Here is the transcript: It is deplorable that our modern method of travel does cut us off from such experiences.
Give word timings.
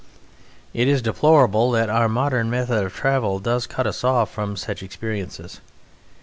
It 0.73 0.87
is 0.87 1.03
deplorable 1.03 1.69
that 1.73 1.87
our 1.87 2.09
modern 2.09 2.49
method 2.49 2.83
of 2.83 2.91
travel 2.91 3.37
does 3.37 3.67
cut 3.67 3.85
us 3.85 4.03
off 4.03 4.31
from 4.33 4.55
such 4.57 4.81
experiences. 4.81 5.61